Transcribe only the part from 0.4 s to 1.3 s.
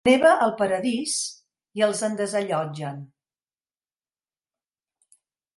al paradís